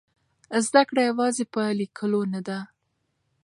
زده 0.65 0.81
کړه 0.89 1.01
یوازې 1.09 1.43
په 1.53 1.61
لیکلو 1.79 2.21
نه 2.33 2.41
ده. 2.47 2.59